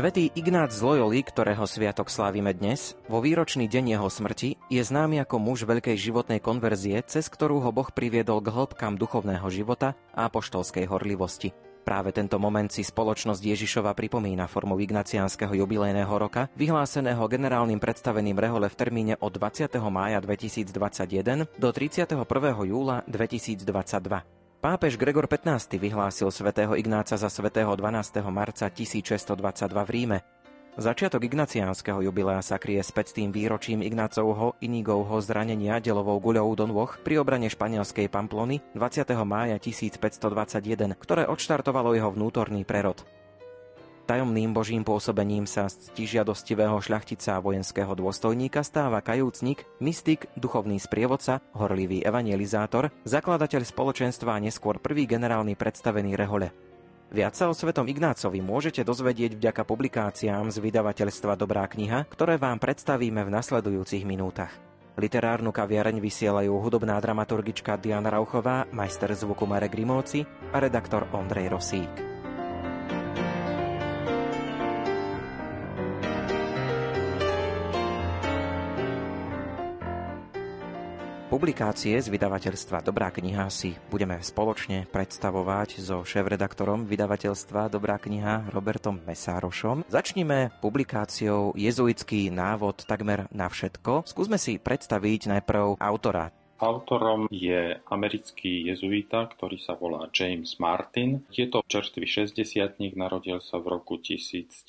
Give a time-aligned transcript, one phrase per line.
[0.00, 5.20] Svetý Ignác z Loyoli, ktorého sviatok slávime dnes, vo výročný deň jeho smrti je známy
[5.20, 10.24] ako muž veľkej životnej konverzie, cez ktorú ho Boh priviedol k hĺbkam duchovného života a
[10.32, 11.52] apoštolskej horlivosti.
[11.84, 18.72] Práve tento moment si spoločnosť Ježišova pripomína formou ignaciánskeho jubilejného roka, vyhláseného generálnym predstaveným Rehole
[18.72, 19.68] v termíne od 20.
[19.92, 22.24] mája 2021 do 31.
[22.64, 24.39] júla 2022.
[24.60, 28.20] Pápež Gregor XV vyhlásil svätého Ignáca za svätého 12.
[28.28, 29.32] marca 1622
[29.72, 30.18] v Ríme.
[30.76, 36.92] Začiatok ignaciánskeho jubilea sa kryje s tým výročím Ignácovho Inigovho zranenia delovou guľou do nôh
[37.00, 39.08] pri obrane španielskej Pamplony 20.
[39.24, 40.28] mája 1521,
[40.92, 43.00] ktoré odštartovalo jeho vnútorný prerod.
[44.10, 51.38] Tajomným božím pôsobením sa z ctižiadostivého šľachtica a vojenského dôstojníka stáva kajúcnik, mystik, duchovný sprievodca,
[51.54, 56.50] horlivý evangelizátor, zakladateľ spoločenstva a neskôr prvý generálny predstavený rehole.
[57.14, 62.58] Viac sa o svetom Ignácovi môžete dozvedieť vďaka publikáciám z vydavateľstva Dobrá kniha, ktoré vám
[62.58, 64.50] predstavíme v nasledujúcich minútach.
[64.98, 72.19] Literárnu kaviareň vysielajú hudobná dramaturgička Diana Rauchová, majster zvuku Marek Grimovci a redaktor Ondrej Rosík.
[81.30, 88.98] Publikácie z vydavateľstva Dobrá kniha si budeme spoločne predstavovať so šéf-redaktorom vydavateľstva Dobrá kniha Robertom
[89.06, 89.86] Mesárošom.
[89.86, 94.10] Začnime publikáciou Jezuitský návod takmer na všetko.
[94.10, 101.24] Skúsme si predstaviť najprv autora Autorom je americký jezuita, ktorý sa volá James Martin.
[101.32, 102.36] Je to čerstvý 60
[103.00, 104.68] narodil sa v roku 1960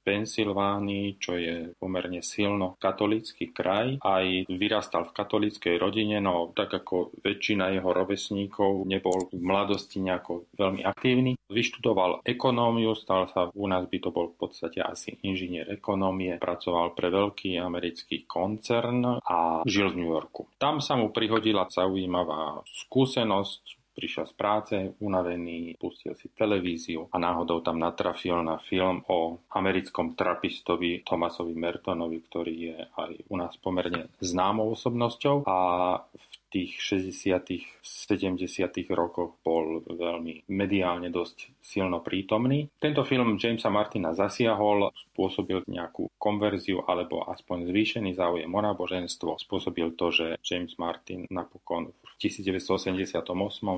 [0.00, 4.00] Pensylvánii, čo je pomerne silno katolícky kraj.
[4.00, 10.48] Aj vyrastal v katolíckej rodine, no tak ako väčšina jeho rovesníkov nebol v mladosti nejako
[10.56, 11.36] veľmi aktívny.
[11.50, 16.94] Vyštudoval ekonómiu, stal sa, u nás by to bol v podstate asi inžinier ekonómie, pracoval
[16.94, 20.46] pre veľký americký koncern a žil v New Yorku.
[20.60, 27.60] Tam sa mu prihodila zaujímavá skúsenosť, prišiel z práce, unavený, pustil si televíziu a náhodou
[27.60, 34.08] tam natrafil na film o americkom trapistovi Thomasovi Mertonovi, ktorý je aj u nás pomerne
[34.22, 35.58] známou osobnosťou a
[36.00, 38.42] v tých 60 70
[38.90, 42.72] rokoch bol veľmi mediálne dosť silno prítomný.
[42.80, 49.38] Tento film Jamesa Martina zasiahol, spôsobil nejakú konverziu alebo aspoň zvýšený záujem o náboženstvo.
[49.38, 53.20] Spôsobil to, že James Martin napokon v 1988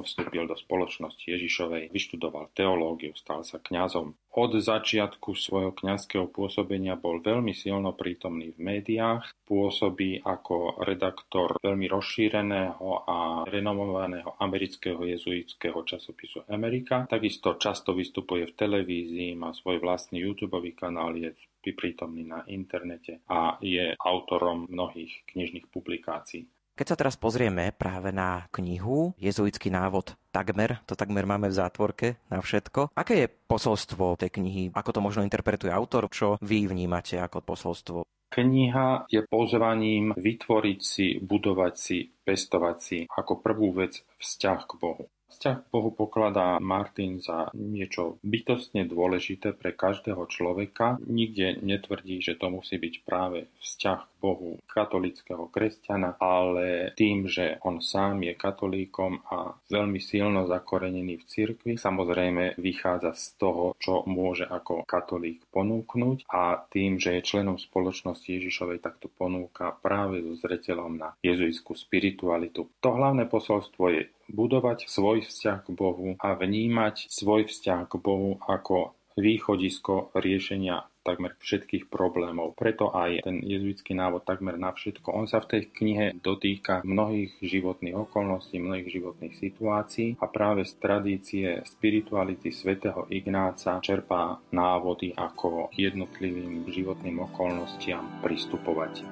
[0.02, 4.14] vstúpil do spoločnosti Ježišovej, vyštudoval teológiu, stal sa kňazom.
[4.32, 11.84] Od začiatku svojho kňazského pôsobenia bol veľmi silno prítomný v médiách, pôsobí ako redaktor veľmi
[11.92, 17.04] rozšíreného a renomovaného amerického jezuitského časopisu Amerika.
[17.04, 21.32] Takisto často vystupuje v televízii, má svoj vlastný YouTube kanál, je
[21.72, 26.44] prítomný na internete a je autorom mnohých knižných publikácií.
[26.76, 32.20] Keď sa teraz pozrieme práve na knihu Jezuitský návod takmer, to takmer máme v zátvorke
[32.28, 32.92] na všetko.
[32.92, 34.64] Aké je posolstvo tej knihy?
[34.76, 36.12] Ako to možno interpretuje autor?
[36.12, 38.04] Čo vy vnímate ako posolstvo?
[38.32, 45.04] Kniha je pozvaním vytvoriť si, budovať si, pestovať si ako prvú vec vzťah k Bohu.
[45.32, 51.00] Vzťah k Bohu pokladá Martin za niečo bytostne dôležité pre každého človeka.
[51.08, 57.58] Nikde netvrdí, že to musí byť práve vzťah k Bohu katolického kresťana, ale tým, že
[57.64, 64.06] on sám je katolíkom a veľmi silno zakorenený v cirkvi, samozrejme vychádza z toho, čo
[64.06, 70.22] môže ako katolík ponúknuť a tým, že je členom spoločnosti Ježišovej, tak to ponúka práve
[70.22, 72.70] so zreteľom na jezuitskú spiritualitu.
[72.78, 78.38] To hlavné posolstvo je budovať svoj vzťah k Bohu a vnímať svoj vzťah k Bohu
[78.44, 82.54] ako východisko riešenia takmer všetkých problémov.
[82.54, 85.10] Preto aj ten jezuitský návod takmer na všetko.
[85.10, 90.72] On sa v tej knihe dotýka mnohých životných okolností, mnohých životných situácií a práve z
[90.78, 99.02] tradície spirituality svätého Ignáca čerpá návody, ako jednotlivým životným okolnostiam pristupovať.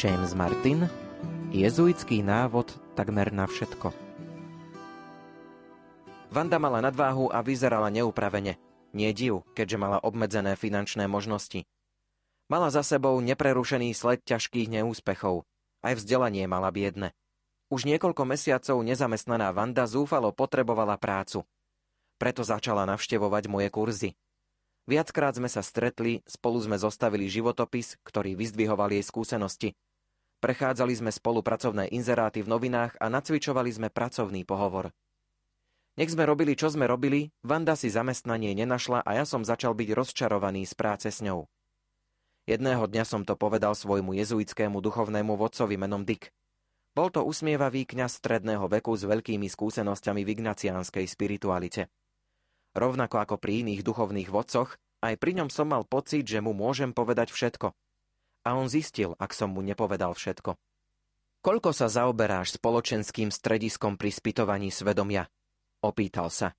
[0.00, 0.88] James Martin
[1.52, 3.92] Jezuitský návod takmer na všetko
[6.32, 8.56] Vanda mala nadváhu a vyzerala neupravene.
[8.96, 11.68] Nie div, keďže mala obmedzené finančné možnosti.
[12.48, 15.44] Mala za sebou neprerušený sled ťažkých neúspechov.
[15.84, 17.12] Aj vzdelanie mala biedne.
[17.68, 21.44] Už niekoľko mesiacov nezamestnaná Vanda zúfalo potrebovala prácu.
[22.16, 24.10] Preto začala navštevovať moje kurzy.
[24.88, 29.70] Viackrát sme sa stretli, spolu sme zostavili životopis, ktorý vyzdvihoval jej skúsenosti–
[30.40, 34.88] Prechádzali sme spolu pracovné inzeráty v novinách a nacvičovali sme pracovný pohovor.
[36.00, 39.92] Nech sme robili, čo sme robili, Vanda si zamestnanie nenašla a ja som začal byť
[39.92, 41.44] rozčarovaný z práce s ňou.
[42.48, 46.32] Jedného dňa som to povedal svojmu jezuitskému duchovnému vodcovi menom Dick.
[46.96, 51.92] Bol to usmievavý kňaz stredného veku s veľkými skúsenosťami v ignaciánskej spiritualite.
[52.72, 54.72] Rovnako ako pri iných duchovných vodcoch,
[55.04, 57.76] aj pri ňom som mal pocit, že mu môžem povedať všetko–
[58.44, 60.56] a on zistil, ak som mu nepovedal všetko.
[61.40, 65.24] Koľko sa zaoberáš spoločenským strediskom pri spytovaní svedomia?
[65.80, 66.52] Opýtal sa.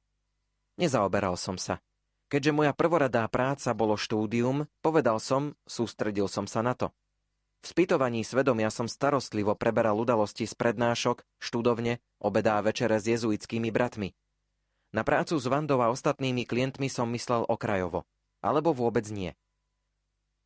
[0.81, 1.77] Nezaoberal som sa.
[2.31, 6.89] Keďže moja prvoradá práca bolo štúdium, povedal som, sústredil som sa na to.
[7.61, 14.17] V spytovaní svedomia som starostlivo preberal udalosti z prednášok, študovne, obedá večere s jezuitskými bratmi.
[14.91, 18.09] Na prácu s Vandou a ostatnými klientmi som myslel okrajovo.
[18.41, 19.37] Alebo vôbec nie.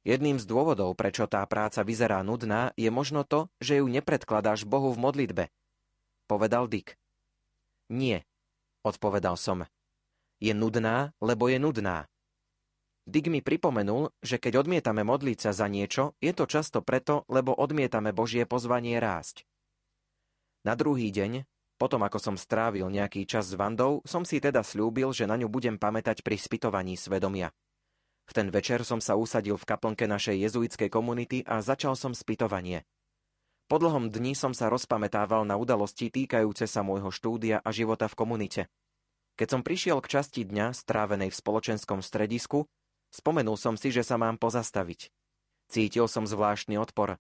[0.05, 4.93] Jedným z dôvodov, prečo tá práca vyzerá nudná, je možno to, že ju nepredkladáš Bohu
[4.93, 5.43] v modlitbe.
[6.29, 6.93] Povedal Dick.
[7.89, 8.21] Nie,
[8.85, 9.65] odpovedal som.
[10.37, 12.05] Je nudná, lebo je nudná.
[13.05, 17.57] Dick mi pripomenul, že keď odmietame modliť sa za niečo, je to často preto, lebo
[17.57, 19.41] odmietame Božie pozvanie rásť.
[20.65, 21.45] Na druhý deň,
[21.81, 25.49] potom ako som strávil nejaký čas s Vandou, som si teda slúbil, že na ňu
[25.49, 27.53] budem pamätať pri spytovaní svedomia.
[28.25, 32.81] V ten večer som sa usadil v kaplnke našej jezuitskej komunity a začal som spytovanie.
[33.65, 38.17] Po dlhom dni som sa rozpamätával na udalosti týkajúce sa môjho štúdia a života v
[38.17, 38.61] komunite.
[39.35, 42.69] Keď som prišiel k časti dňa, strávenej v spoločenskom stredisku,
[43.09, 45.09] spomenul som si, že sa mám pozastaviť.
[45.65, 47.17] Cítil som zvláštny odpor,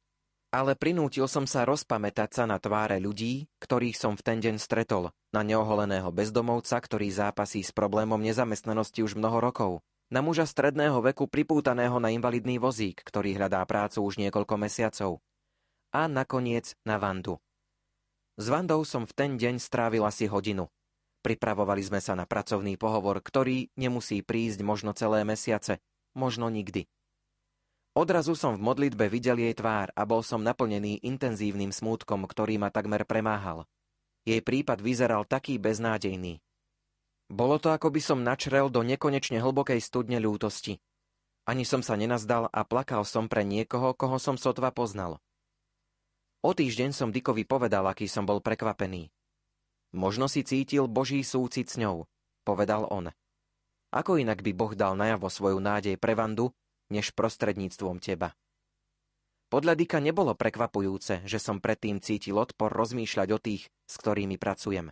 [0.53, 5.11] ale prinútil som sa rozpamätať sa na tváre ľudí, ktorých som v ten deň stretol,
[5.35, 9.71] na neoholeného bezdomovca, ktorý zápasí s problémom nezamestnanosti už mnoho rokov,
[10.13, 15.11] na muža stredného veku pripútaného na invalidný vozík, ktorý hľadá prácu už niekoľko mesiacov.
[15.95, 17.41] A nakoniec na Vandu.
[18.35, 20.67] S Vandou som v ten deň strávil asi hodinu.
[21.23, 25.81] Pripravovali sme sa na pracovný pohovor, ktorý nemusí prísť možno celé mesiace,
[26.13, 26.85] možno nikdy.
[27.95, 32.67] Odrazu som v modlitbe videl jej tvár a bol som naplnený intenzívnym smútkom, ktorý ma
[32.67, 33.63] takmer premáhal.
[34.27, 36.43] Jej prípad vyzeral taký beznádejný,
[37.31, 40.77] bolo to, ako by som načrel do nekonečne hlbokej studne ľútosti.
[41.45, 45.21] Ani som sa nenazdal a plakal som pre niekoho, koho som sotva poznal.
[46.45, 49.09] O týždeň som Dikovi povedal, aký som bol prekvapený.
[49.97, 52.05] Možno si cítil Boží súcit s ňou,
[52.45, 53.09] povedal on.
[53.89, 56.53] Ako inak by Boh dal najavo svoju nádej pre Vandu,
[56.93, 58.37] než prostredníctvom teba.
[59.49, 64.89] Podľa Dika nebolo prekvapujúce, že som predtým cítil odpor rozmýšľať o tých, s ktorými pracujem.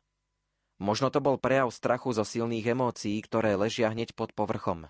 [0.81, 4.89] Možno to bol prejav strachu zo silných emócií, ktoré ležia hneď pod povrchom.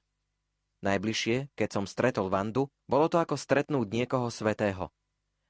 [0.83, 4.91] Najbližšie, keď som stretol Vandu, bolo to ako stretnúť niekoho svetého.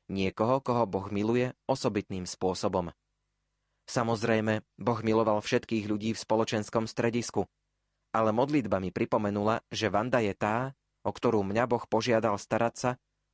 [0.05, 2.93] Niekoho, koho Boh miluje osobitným spôsobom.
[3.89, 7.49] Samozrejme, Boh miloval všetkých ľudí v spoločenskom stredisku,
[8.13, 12.91] ale modlitba mi pripomenula, že Vanda je tá, o ktorú mňa Boh požiadal starať sa,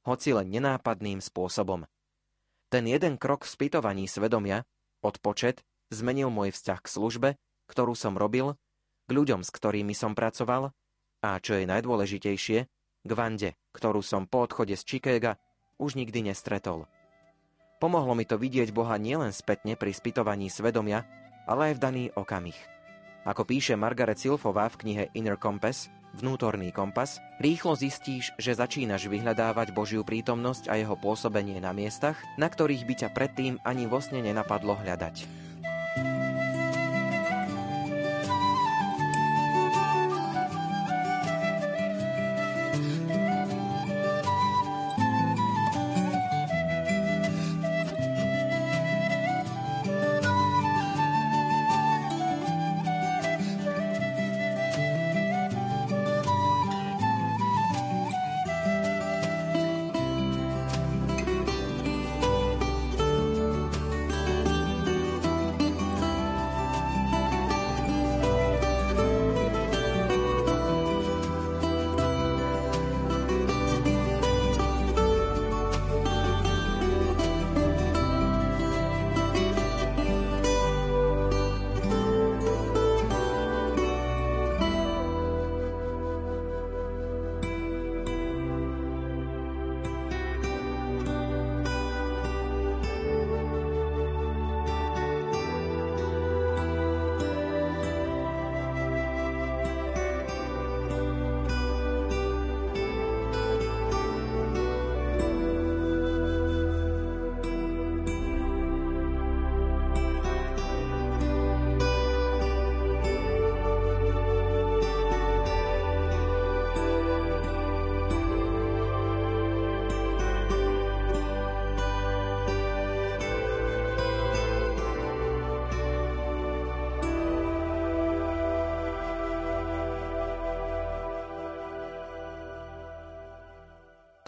[0.07, 1.83] hoci len nenápadným spôsobom.
[2.71, 4.63] Ten jeden krok v spýtovaní svedomia,
[5.03, 7.29] odpočet, zmenil môj vzťah k službe,
[7.69, 8.57] ktorú som robil,
[9.05, 10.73] k ľuďom, s ktorými som pracoval
[11.19, 12.59] a, čo je najdôležitejšie,
[13.05, 15.41] k Vande, ktorú som po odchode z Chicaga
[15.79, 16.85] už nikdy nestretol.
[17.79, 21.07] Pomohlo mi to vidieť Boha nielen spätne pri spytovaní svedomia,
[21.47, 22.59] ale aj v daný okamih.
[23.23, 25.87] Ako píše Margaret Silfová v knihe Inner Compass,
[26.19, 32.51] vnútorný kompas, rýchlo zistíš, že začínaš vyhľadávať Božiu prítomnosť a jeho pôsobenie na miestach, na
[32.51, 35.48] ktorých by ťa predtým ani vo sne nenapadlo hľadať.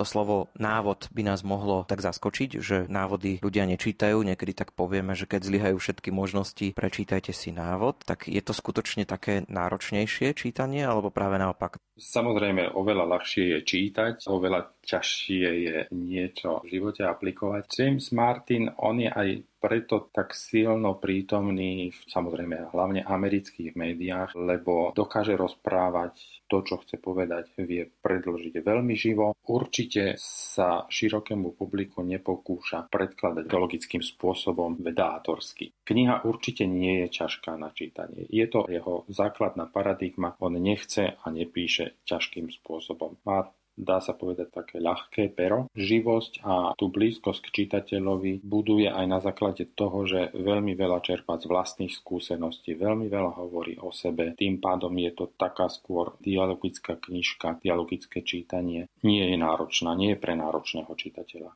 [0.02, 4.26] To slovo návod by nás mohlo tak zaskočiť, že návody ľudia nečítajú.
[4.26, 8.02] Niekedy tak povieme, že keď zlyhajú všetky možnosti, prečítajte si návod.
[8.02, 11.78] Tak je to skutočne také náročnejšie čítanie, alebo práve naopak?
[12.02, 17.70] Samozrejme, oveľa ľahšie je čítať, oveľa ťažšie je niečo v živote aplikovať.
[17.70, 19.30] James Martin, on je aj
[19.62, 27.54] preto tak silno prítomný samozrejme hlavne amerických médiách, lebo dokáže rozprávať to, čo chce povedať,
[27.62, 29.38] vie predložiť veľmi živo.
[29.46, 35.72] Určite sa širokému publiku nepokúša predkladať logickým spôsobom vedátorsky.
[35.86, 38.26] Kniha určite nie je ťažká na čítanie.
[38.28, 40.36] Je to jeho základná paradigma.
[40.42, 43.22] On nechce a nepíše ťažkým spôsobom.
[43.24, 43.48] Má
[43.78, 45.72] dá sa povedať také ľahké pero.
[45.74, 51.40] Živosť a tú blízkosť k čitateľovi buduje aj na základe toho, že veľmi veľa čerpá
[51.40, 54.36] z vlastných skúseností, veľmi veľa hovorí o sebe.
[54.36, 58.92] Tým pádom je to taká skôr dialogická knižka, dialogické čítanie.
[59.02, 61.52] Nie je náročná, nie je pre náročného čitateľa.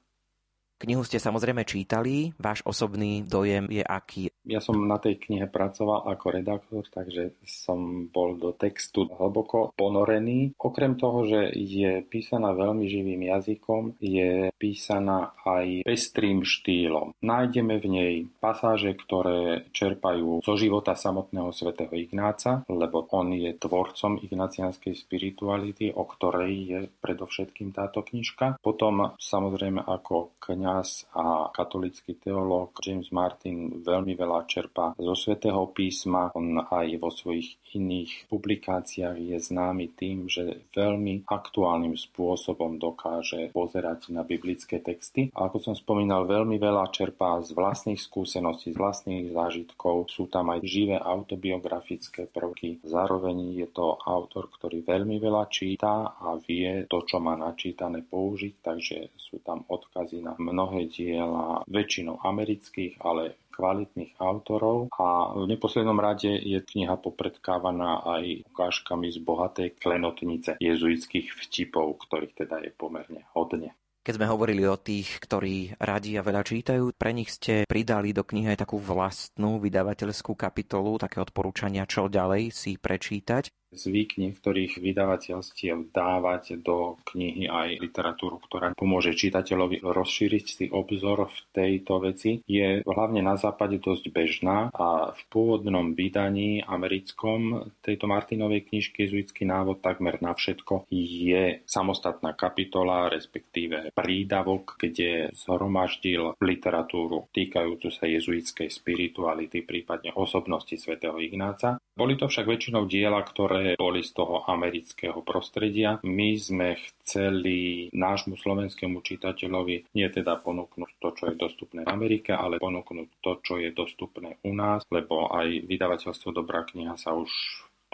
[0.75, 4.27] Knihu ste samozrejme čítali, váš osobný dojem je aký?
[4.44, 10.51] Ja som na tej knihe pracoval ako redaktor, takže som bol do textu hlboko ponorený.
[10.60, 17.15] Okrem toho, že je písaná veľmi živým jazykom, je písaná aj pestrým štýlom.
[17.24, 18.13] Nájdeme v nej
[18.44, 26.03] pasáže, ktoré čerpajú zo života samotného svätého Ignáca, lebo on je tvorcom ignacianskej spirituality, o
[26.03, 28.60] ktorej je predovšetkým táto knižka.
[28.60, 35.62] Potom samozrejme ako kniha kňaz a katolický teológ James Martin veľmi veľa čerpá zo svätého
[35.69, 36.34] písma.
[36.34, 44.10] On aj vo svojich iných publikáciách je známy tým, že veľmi aktuálnym spôsobom dokáže pozerať
[44.10, 45.29] na biblické texty.
[45.38, 50.10] A ako som spomínal, veľmi veľa čerpá z vlastných skúseností, z vlastných zážitkov.
[50.10, 52.81] Sú tam aj živé autobiografické prvky.
[52.81, 58.65] Zároveň je to autor, ktorý veľmi veľa číta a vie to, čo má načítané použiť,
[58.65, 65.95] takže sú tam odkazy na mnohé diela, väčšinou amerických, ale kvalitných autorov a v neposlednom
[65.95, 73.24] rade je kniha popredkávaná aj ukážkami z bohatej klenotnice jezuitských vtipov, ktorých teda je pomerne
[73.31, 73.71] hodne.
[74.05, 78.21] Keď sme hovorili o tých, ktorí radi a veľa čítajú, pre nich ste pridali do
[78.21, 85.91] knihy aj takú vlastnú vydavateľskú kapitolu, také odporúčania, čo ďalej si prečítať zvyk niektorých vydavateľstiev
[85.91, 92.82] dávať do knihy aj literatúru, ktorá pomôže čitateľovi rozšíriť si obzor v tejto veci, je
[92.84, 99.84] hlavne na západe dosť bežná a v pôvodnom vydaní americkom tejto Martinovej knižky Jezuitský návod
[99.84, 109.62] takmer na všetko je samostatná kapitola, respektíve prídavok, kde zhromaždil literatúru týkajúcu sa jezuitskej spirituality,
[109.65, 111.82] prípadne osobnosti svätého Ignáca.
[111.96, 115.98] Boli to však väčšinou diela, ktoré boli z toho amerického prostredia.
[116.05, 122.38] My sme chceli nášmu slovenskému čitateľovi nie teda ponúknuť to, čo je dostupné v Amerike,
[122.38, 127.31] ale ponúknuť to, čo je dostupné u nás, lebo aj vydavateľstvo Dobrá kniha sa už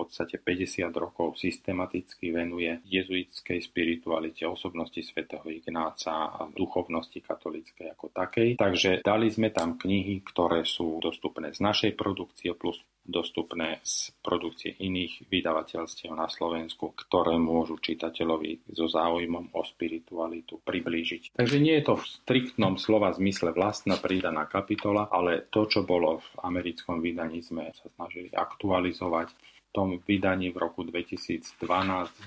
[0.02, 8.50] podstate 50 rokov systematicky venuje jezuitskej spiritualite, osobnosti svätého Ignáca a duchovnosti katolíckej ako takej.
[8.58, 14.78] Takže dali sme tam knihy, ktoré sú dostupné z našej produkcie plus dostupné z produkcie
[14.78, 21.34] iných vydavateľstiev na Slovensku, ktoré môžu čitateľovi so záujmom o spiritualitu priblížiť.
[21.34, 26.22] Takže nie je to v striktnom slova zmysle vlastná pridaná kapitola, ale to, čo bolo
[26.22, 29.34] v americkom vydaní, sme sa snažili aktualizovať
[29.72, 31.58] tom vydaní v roku 2012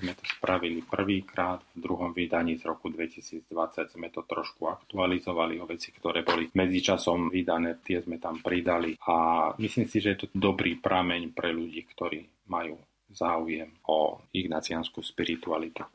[0.01, 3.45] sme to spravili prvýkrát, v druhom vydaní z roku 2020
[3.93, 9.49] sme to trošku aktualizovali o veci, ktoré boli medzičasom vydané, tie sme tam pridali a
[9.61, 12.75] myslím si, že je to dobrý prameň pre ľudí, ktorí majú
[13.13, 15.85] záujem o ignacianskú spiritualitu.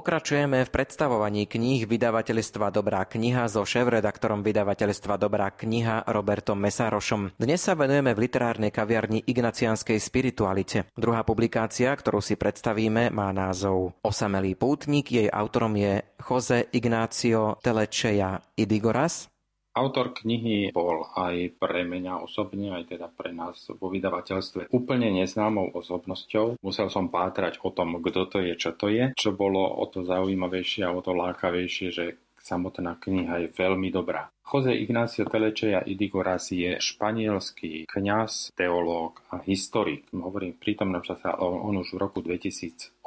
[0.00, 7.36] Pokračujeme v predstavovaní kníh vydavateľstva Dobrá kniha so šéf-redaktorom vydavateľstva Dobrá kniha Robertom Mesárošom.
[7.36, 10.88] Dnes sa venujeme v literárnej kaviarni Ignacianskej spiritualite.
[10.96, 15.12] Druhá publikácia, ktorú si predstavíme, má názov Osamelý pútnik.
[15.12, 19.28] Jej autorom je Jose Ignacio Telečeja Idigoras.
[19.70, 25.70] Autor knihy bol aj pre mňa osobne, aj teda pre nás vo vydavateľstve úplne neznámou
[25.78, 26.58] osobnosťou.
[26.58, 30.02] Musel som pátrať o tom, kto to je, čo to je, čo bolo o to
[30.02, 32.04] zaujímavejšie a o to lákavejšie, že
[32.42, 34.32] samotná kniha je veľmi dobrá.
[34.50, 40.10] Jose Ignacio Telečeja Idigoras je španielský kňaz, teológ a historik.
[40.10, 42.98] Hovorím v prítomnom čase, on už v roku 2008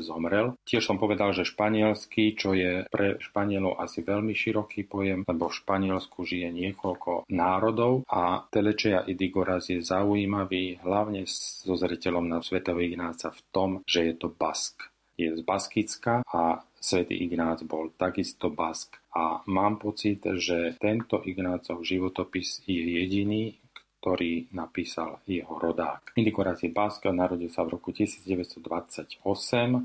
[0.00, 0.56] zomrel.
[0.64, 5.58] Tiež som povedal, že španielský, čo je pre Španielov asi veľmi široký pojem, lebo v
[5.60, 13.28] Španielsku žije niekoľko národov a Telečeja Idigoras je zaujímavý hlavne so zreteľom na svetého Ignáca
[13.36, 14.80] v tom, že je to Bask.
[15.20, 18.96] Je z Baskicka a svätý Ignác bol takisto Bask.
[19.12, 23.54] A mám pocit, že tento Ignácov životopis je jediný,
[24.00, 26.16] ktorý napísal jeho rodák.
[26.16, 29.20] Indikoráci Báska narodil sa v roku 1928,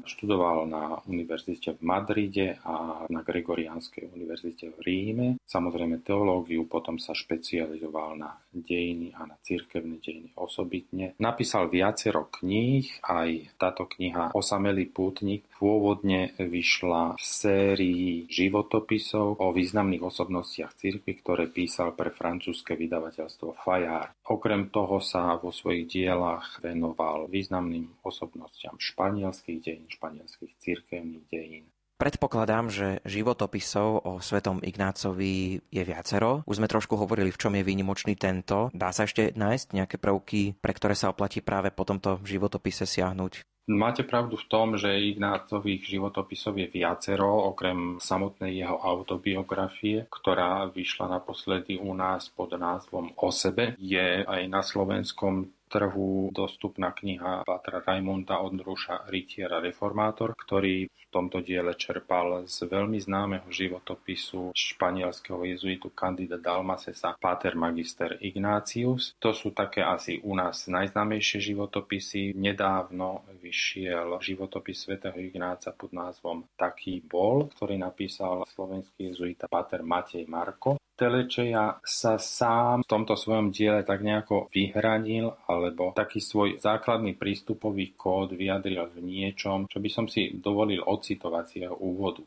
[0.08, 5.28] študoval na univerzite v Madride a na Gregoriánskej univerzite v Ríme.
[5.44, 11.20] Samozrejme teológiu, potom sa špecializoval na dejiny a na cirkevné dejiny osobitne.
[11.20, 20.04] Napísal viacero kníh, aj táto kniha Osamelý pútnik pôvodne vyšla v sérii životopisov o významných
[20.04, 24.05] osobnostiach cirkvi, ktoré písal pre francúzske vydavateľstvo Fayard.
[24.26, 31.66] Okrem toho sa vo svojich dielach venoval významným osobnostiam španielských dejín, španielských cirkevných dejín.
[31.96, 36.44] Predpokladám, že životopisov o svetom Ignácovi je viacero.
[36.44, 38.68] Už sme trošku hovorili, v čom je výnimočný tento.
[38.76, 43.55] Dá sa ešte nájsť nejaké prvky, pre ktoré sa oplatí práve po tomto životopise siahnuť?
[43.66, 51.18] Máte pravdu v tom, že Ignácových životopisov je viacero, okrem samotnej jeho autobiografie, ktorá vyšla
[51.18, 53.74] naposledy u nás pod názvom O sebe.
[53.82, 61.42] Je aj na slovenskom trhu dostupná kniha Patra Raimonda Ondruša Rytiera Reformátor, ktorý v tomto
[61.42, 69.16] diele čerpal z veľmi známeho životopisu španielského jezuitu Candida Dalmasesa Pater Magister Ignácius.
[69.18, 72.36] To sú také asi u nás najznámejšie životopisy.
[72.36, 80.28] Nedávno vyšiel životopis svätého Ignáca pod názvom Taký bol, ktorý napísal slovenský jezuita Pater Matej
[80.28, 80.78] Marko.
[80.96, 88.00] Telečeja sa sám v tomto svojom diele tak nejako vyhranil alebo taký svoj základný prístupový
[88.00, 92.24] kód vyjadril v niečom, čo by som si dovolil ocitovať z jeho úvodu.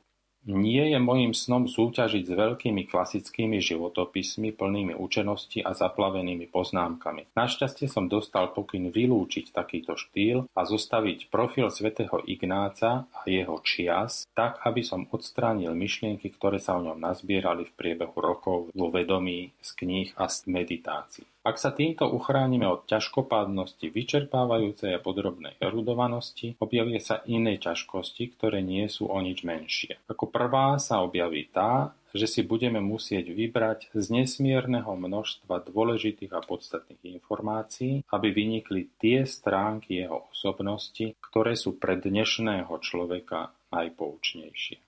[0.49, 7.37] Nie je mojím snom súťažiť s veľkými klasickými životopismi plnými učenosti a zaplavenými poznámkami.
[7.37, 14.25] Našťastie som dostal pokyn vylúčiť takýto štýl a zostaviť profil svätého Ignáca a jeho čias
[14.33, 19.53] tak, aby som odstránil myšlienky, ktoré sa o ňom nazbierali v priebehu rokov vo vedomí
[19.61, 21.29] z kníh a z meditácií.
[21.49, 28.61] Ak sa týmto uchránime od ťažkopádnosti vyčerpávajúcej a podrobnej erudovanosti, objavia sa iné ťažkosti, ktoré
[28.61, 29.97] nie sú o nič menšie.
[30.13, 36.45] Ako prvá sa objaví tá, že si budeme musieť vybrať z nesmierneho množstva dôležitých a
[36.45, 44.88] podstatných informácií, aby vynikli tie stránky jeho osobnosti, ktoré sú pre dnešného človeka najpoučnejšie.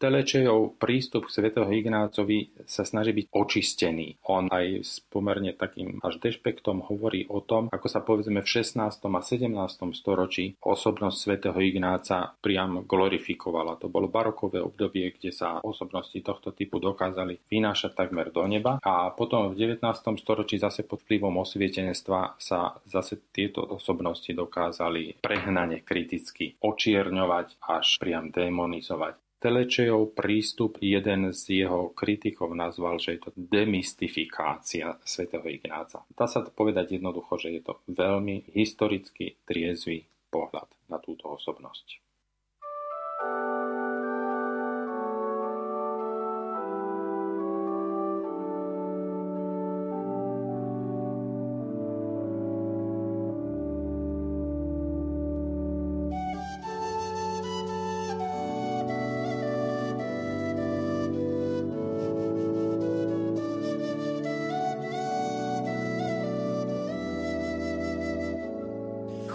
[0.00, 4.16] Telečejov prístup k svätého Ignácovi sa snaží byť očistený.
[4.32, 8.80] On aj s pomerne takým až dešpektom hovorí o tom, ako sa povedzme v 16.
[8.80, 9.52] a 17.
[9.92, 13.76] storočí osobnosť svätého Ignáca priam glorifikovala.
[13.76, 19.12] To bolo barokové obdobie, kde sa osobnosti tohto typu dokázali vynášať takmer do neba a
[19.12, 19.84] potom v 19.
[20.16, 28.32] storočí zase pod vplyvom osvietenstva sa zase tieto osobnosti dokázali prehnane kriticky očierňovať až priam
[28.32, 29.28] demonizovať.
[29.40, 36.04] Telečejov prístup jeden z jeho kritikov nazval, že je to demystifikácia svätého Ignáca.
[36.12, 42.09] Dá sa to povedať jednoducho, že je to veľmi historicky triezvy pohľad na túto osobnosť.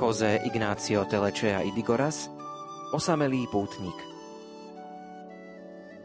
[0.05, 2.29] Jose Ignácio Telečea Idigoras
[2.93, 3.97] Osamelý pútnik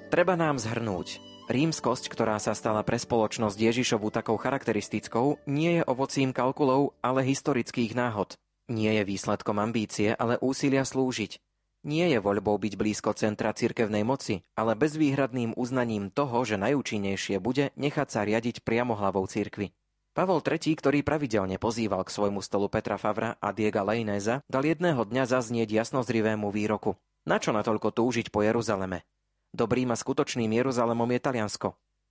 [0.09, 1.21] Treba nám zhrnúť.
[1.53, 7.93] Rímskosť, ktorá sa stala pre spoločnosť Ježišovu takou charakteristickou, nie je ovocím kalkulov, ale historických
[7.93, 8.41] náhod.
[8.73, 11.37] Nie je výsledkom ambície, ale úsilia slúžiť.
[11.85, 17.69] Nie je voľbou byť blízko centra cirkevnej moci, ale bezvýhradným uznaním toho, že najúčinnejšie bude
[17.77, 19.77] nechať sa riadiť priamo hlavou cirkvy.
[20.11, 25.07] Pavol III, ktorý pravidelne pozýval k svojmu stolu Petra Favra a Diega Lejnéza, dal jedného
[25.07, 26.99] dňa zaznieť jasnozrivému výroku.
[27.31, 29.07] Na čo natoľko túžiť po Jeruzaleme?
[29.55, 31.69] Dobrým a skutočným Jeruzalemom je Taliansko.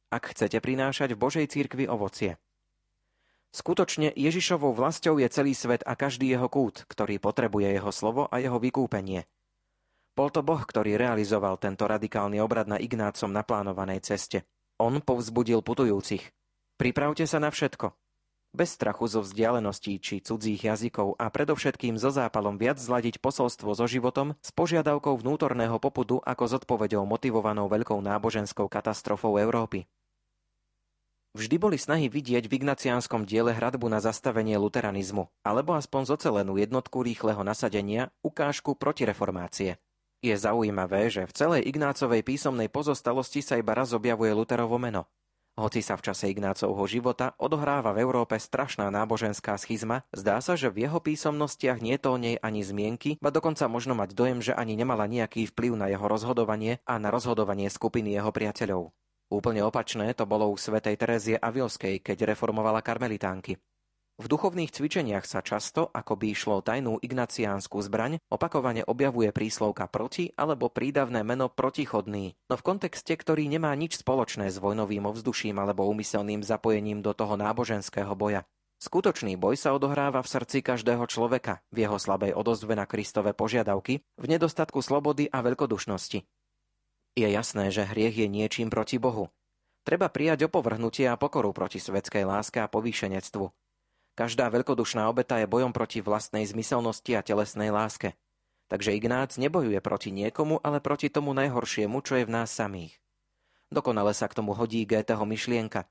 [0.09, 2.41] ak chcete prinášať v Božej cirkvi ovocie.
[3.51, 8.39] Skutočne Ježišovou vlastou je celý svet a každý jeho kút, ktorý potrebuje jeho slovo a
[8.39, 9.27] jeho vykúpenie.
[10.15, 14.47] Bol to Boh, ktorý realizoval tento radikálny obrad na Ignácom naplánovanej ceste.
[14.79, 16.38] On povzbudil putujúcich.
[16.79, 17.91] Pripravte sa na všetko.
[18.55, 23.83] Bez strachu zo vzdialeností či cudzích jazykov a predovšetkým so zápalom viac zladiť posolstvo so
[23.83, 29.91] životom s požiadavkou vnútorného popudu ako s odpovedou motivovanou veľkou náboženskou katastrofou Európy.
[31.35, 37.03] Vždy boli snahy vidieť v ignaciánskom diele hradbu na zastavenie luteranizmu, alebo aspoň zocelenú jednotku
[37.03, 39.75] rýchleho nasadenia, ukážku protireformácie.
[40.23, 45.11] Je zaujímavé, že v celej Ignácovej písomnej pozostalosti sa iba raz objavuje Luterovo meno.
[45.59, 50.71] Hoci sa v čase Ignácovho života odohráva v Európe strašná náboženská schizma, zdá sa, že
[50.71, 54.55] v jeho písomnostiach nie to o nej ani zmienky, ba dokonca možno mať dojem, že
[54.55, 58.95] ani nemala nejaký vplyv na jeho rozhodovanie a na rozhodovanie skupiny jeho priateľov.
[59.27, 63.59] Úplne opačné to bolo u svätej Terezie Avilskej, keď reformovala karmelitánky.
[64.19, 70.35] V duchovných cvičeniach sa často, ako by išlo tajnú ignaciánsku zbraň, opakovane objavuje príslovka proti
[70.35, 75.87] alebo prídavné meno protichodný, no v kontexte, ktorý nemá nič spoločné s vojnovým ovzduším alebo
[75.87, 78.43] úmyselným zapojením do toho náboženského boja.
[78.83, 84.03] Skutočný boj sa odohráva v srdci každého človeka, v jeho slabej odozve na Kristové požiadavky,
[84.03, 86.27] v nedostatku slobody a veľkodušnosti.
[87.15, 89.31] Je jasné, že hriech je niečím proti Bohu.
[89.87, 93.58] Treba prijať opovrhnutie a pokoru proti svetskej láske a povýšenectvu.
[94.19, 98.19] Každá veľkodušná obeta je bojom proti vlastnej zmyselnosti a telesnej láske.
[98.67, 102.99] Takže Ignác nebojuje proti niekomu, ale proti tomu najhoršiemu, čo je v nás samých.
[103.71, 105.87] Dokonale sa k tomu hodí Goetheho myšlienka.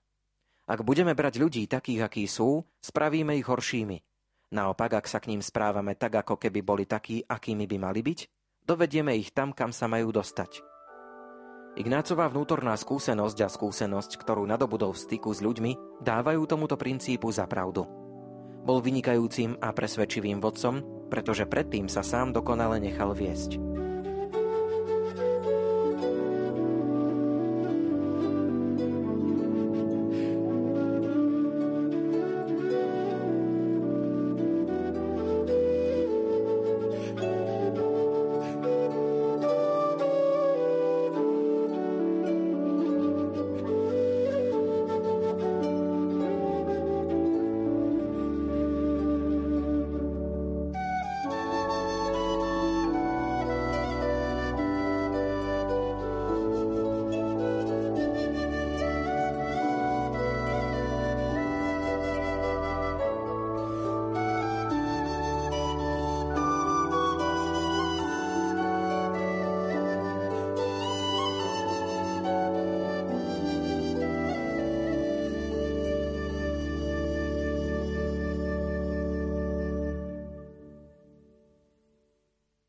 [0.69, 4.05] Ak budeme brať ľudí takých, akí sú, spravíme ich horšími.
[4.53, 8.29] Naopak, ak sa k ním správame tak, ako keby boli takí, akými by mali byť,
[8.61, 10.61] dovedieme ich tam, kam sa majú dostať.
[11.81, 17.49] Ignácová vnútorná skúsenosť a skúsenosť, ktorú nadobudol v styku s ľuďmi, dávajú tomuto princípu za
[17.49, 18.08] pravdu.
[18.69, 23.57] Bol vynikajúcim a presvedčivým vodcom, pretože predtým sa sám dokonale nechal viesť.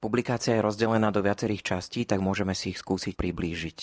[0.09, 3.79] Publikácia je rozdelená do viacerých častí, tak môžeme si ich skúsiť priblížiť.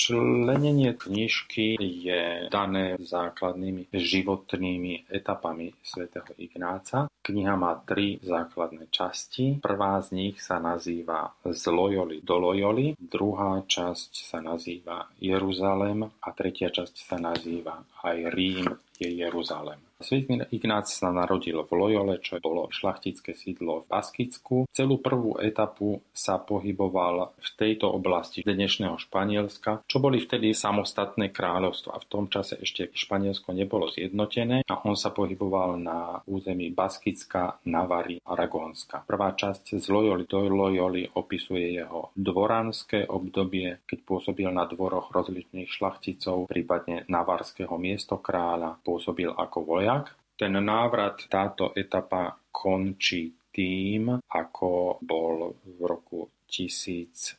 [0.00, 7.12] Členenie knižky je dané základnými životnými etapami svätého Ignáca.
[7.20, 9.60] Kniha má tri základné časti.
[9.60, 16.28] Prvá z nich sa nazýva Z Loyoli do Loyoli, druhá časť sa nazýva Jeruzalem a
[16.32, 19.85] tretia časť sa nazýva aj Rím je Jeruzalem.
[19.96, 24.68] Svetý Ignác sa narodil v Loyole, čo bolo šlachtické sídlo v Baskicku.
[24.68, 31.96] Celú prvú etapu sa pohyboval v tejto oblasti dnešného Španielska, čo boli vtedy samostatné kráľovstvo
[31.96, 37.64] a v tom čase ešte Španielsko nebolo zjednotené a on sa pohyboval na území Baskicka,
[37.64, 39.08] Navary a Ragónska.
[39.08, 45.72] Prvá časť z Loyoli do Loyoli opisuje jeho dvoránske obdobie, keď pôsobil na dvoroch rozličných
[45.72, 50.18] šlachticov, prípadne navarského miestokráľa, pôsobil ako vojak.
[50.36, 57.38] Ten návrat, táto etapa končí tým, ako bol v roku 1521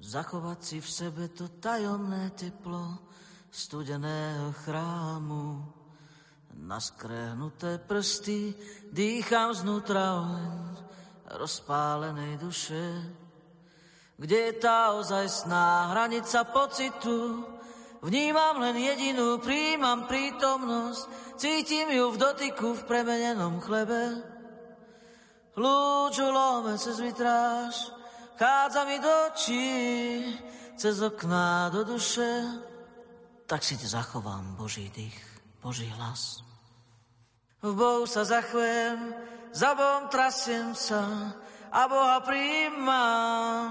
[0.00, 2.98] Zachovať si v sebe to tajomné teplo
[3.50, 5.62] studeného chrámu.
[6.54, 8.54] Na skrehnuté prsty
[8.90, 10.74] dýcham znútra oheň
[11.34, 12.84] rozpálenej duše.
[14.14, 17.42] Kde je tá ozajstná hranica pocitu?
[18.04, 21.02] Vnímam len jedinú, príjmam prítomnosť,
[21.40, 24.20] cítim ju v dotyku v premenenom chlebe.
[25.56, 27.90] Lúču lome cez vitráž,
[28.34, 29.70] Chádza mi do očí,
[30.74, 32.42] cez okná do duše,
[33.46, 35.22] tak si ti zachovám Boží dých,
[35.62, 36.42] Boží hlas.
[37.62, 39.14] V Bohu sa zachvem,
[39.54, 41.32] za Bohom trasiem sa
[41.70, 43.70] a Boha príjmam.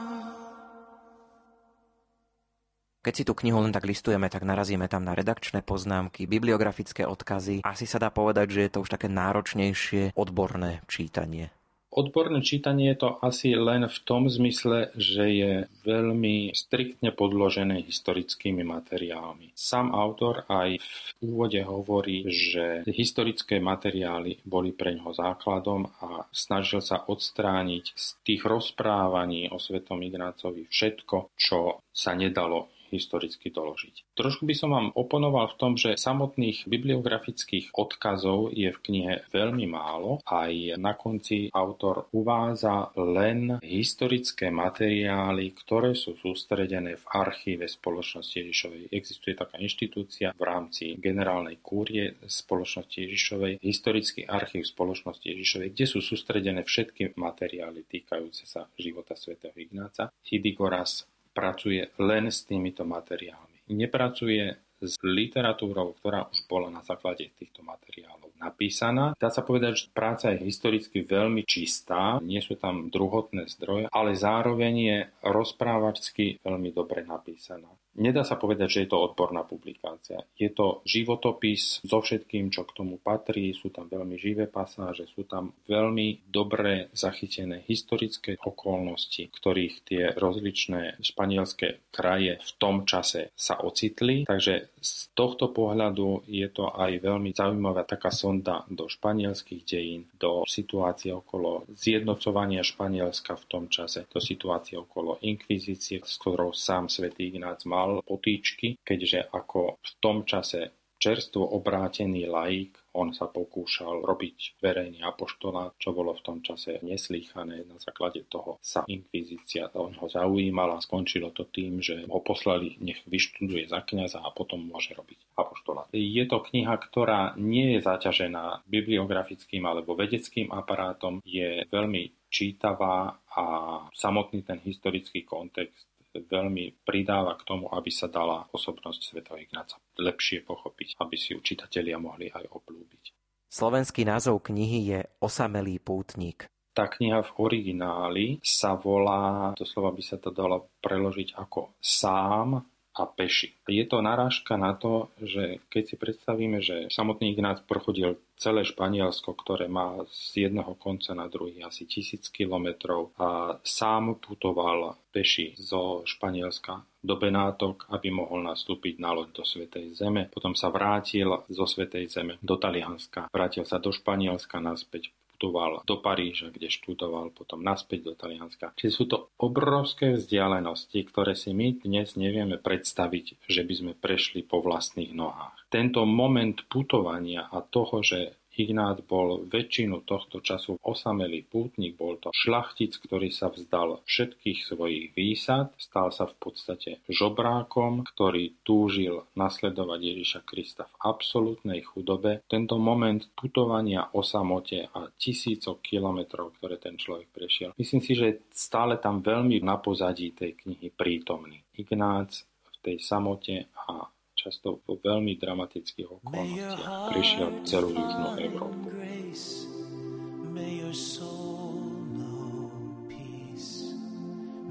[3.04, 7.68] Keď si tú knihu len tak listujeme, tak narazíme tam na redakčné poznámky, bibliografické odkazy.
[7.68, 11.52] Asi sa dá povedať, že je to už také náročnejšie odborné čítanie.
[11.94, 15.54] Odborné čítanie je to asi len v tom zmysle, že je
[15.86, 19.54] veľmi striktne podložené historickými materiálmi.
[19.54, 26.82] Sám autor aj v úvode hovorí, že historické materiály boli pre ňoho základom a snažil
[26.82, 34.14] sa odstrániť z tých rozprávaní o svetom Ignácovi všetko, čo sa nedalo historicky doložiť.
[34.14, 39.66] Trošku by som vám oponoval v tom, že samotných bibliografických odkazov je v knihe veľmi
[39.66, 40.22] málo.
[40.28, 48.94] Aj na konci autor uvádza len historické materiály, ktoré sú sústredené v archíve spoločnosti Ježišovej.
[48.94, 56.00] Existuje taká inštitúcia v rámci generálnej kúrie spoločnosti Ježišovej, historický archív spoločnosti Ježišovej, kde sú
[56.04, 60.12] sústredené všetky materiály týkajúce sa života svätého Ignáca.
[60.34, 63.74] Idigoras pracuje len s týmito materiálmi.
[63.74, 69.16] Nepracuje s literatúrou, ktorá už bola na základe týchto materiálov napísaná.
[69.16, 74.12] Dá sa povedať, že práca je historicky veľmi čistá, nie sú tam druhotné zdroje, ale
[74.20, 77.72] zároveň je rozprávačsky veľmi dobre napísaná.
[77.94, 80.26] Nedá sa povedať, že je to odborná publikácia.
[80.34, 83.54] Je to životopis so všetkým, čo k tomu patrí.
[83.54, 90.98] Sú tam veľmi živé pasáže, sú tam veľmi dobre zachytené historické okolnosti, ktorých tie rozličné
[91.06, 94.26] španielské kraje v tom čase sa ocitli.
[94.26, 100.42] Takže z tohto pohľadu je to aj veľmi zaujímavá taká sonda do španielských dejín, do
[100.50, 107.30] situácie okolo zjednocovania Španielska v tom čase, do situácie okolo inkvizície, s ktorou sám svätý
[107.30, 110.72] Ignác mal mal potýčky, keďže ako v tom čase
[111.04, 117.68] čerstvo obrátený laik, on sa pokúšal robiť verejný apoštolát, čo bolo v tom čase neslýchané.
[117.68, 120.80] Na základe toho sa inkvizícia o ho zaujímala.
[120.80, 125.92] Skončilo to tým, že ho poslali, nech vyštuduje za kniaza a potom môže robiť apoštolát.
[125.92, 133.44] Je to kniha, ktorá nie je zaťažená bibliografickým alebo vedeckým aparátom, je veľmi čítavá a
[133.92, 140.46] samotný ten historický kontext veľmi pridáva k tomu, aby sa dala osobnosť svätého Ignáca lepšie
[140.46, 143.14] pochopiť, aby si ju čitatelia mohli aj oblúbiť.
[143.50, 146.50] Slovenský názov knihy je Osamelý pútnik.
[146.74, 153.10] Tá kniha v origináli sa volá, doslova by sa to dalo preložiť ako sám a
[153.10, 153.58] peši.
[153.66, 159.34] Je to narážka na to, že keď si predstavíme, že samotný Ignác prochodil celé Španielsko,
[159.34, 166.06] ktoré má z jedného konca na druhý asi tisíc kilometrov a sám putoval peši zo
[166.06, 170.32] Španielska do Benátok, aby mohol nastúpiť na loď do Svetej Zeme.
[170.32, 175.12] Potom sa vrátil zo Svetej Zeme do Talianska, vrátil sa do Španielska naspäť
[175.44, 178.72] putoval do Paríža, kde študoval, potom naspäť do Talianska.
[178.80, 184.48] Čiže sú to obrovské vzdialenosti, ktoré si my dnes nevieme predstaviť, že by sme prešli
[184.48, 185.68] po vlastných nohách.
[185.68, 192.30] Tento moment putovania a toho, že Ignác bol väčšinu tohto času osamelý pútnik, bol to
[192.30, 200.00] šlachtic, ktorý sa vzdal všetkých svojich výsad, stal sa v podstate žobrákom, ktorý túžil nasledovať
[200.00, 202.46] Ježiša Krista v absolútnej chudobe.
[202.46, 208.46] Tento moment putovania o samote a tisícok kilometrov, ktoré ten človek prešiel, myslím si, že
[208.54, 211.66] stále tam veľmi na pozadí tej knihy prítomný.
[211.74, 214.06] Ignác v tej samote a
[214.44, 218.92] často vo veľmi dramatických okolnostiach prišiel celú južnú Európu.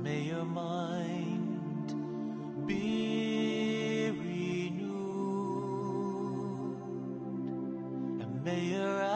[0.03, 1.95] May your mind
[2.67, 4.83] be renewed,
[8.19, 9.12] and may your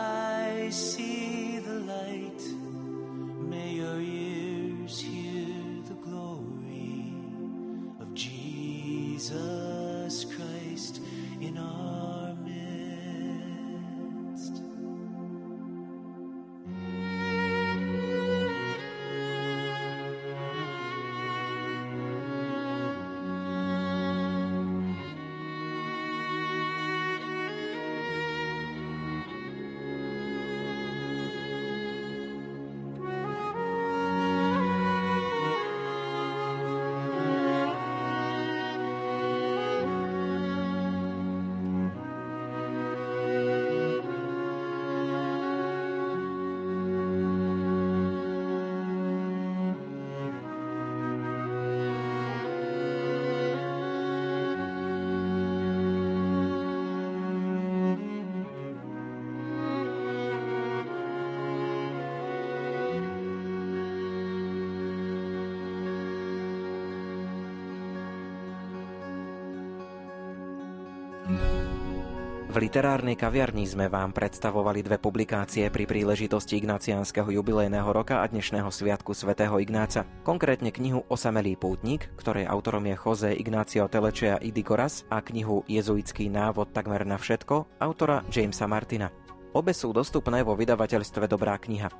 [72.56, 78.72] V literárnej kaviarni sme vám predstavovali dve publikácie pri príležitosti Ignaciánskeho jubilejného roka a dnešného
[78.72, 80.08] sviatku svätého Ignáca.
[80.24, 86.72] Konkrétne knihu Osamelý pútnik, ktorej autorom je Jose Ignacio Telečea Idigoras a knihu Jezuitský návod
[86.72, 89.12] takmer na všetko autora Jamesa Martina.
[89.52, 91.92] Obe sú dostupné vo vydavateľstve Dobrá kniha.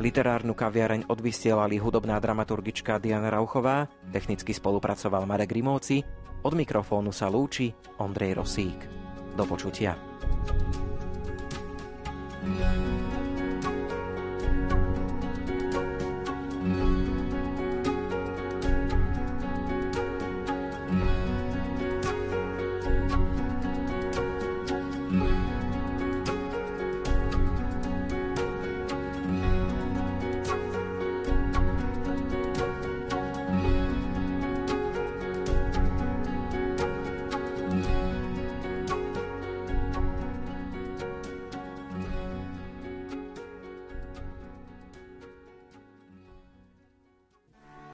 [0.00, 6.00] Literárnu kaviareň odvysielali hudobná dramaturgička Diana Rauchová, technicky spolupracoval Marek Rimovci,
[6.48, 9.07] od mikrofónu sa lúči Ondrej Rosík.
[9.38, 9.96] 都不出ด啊。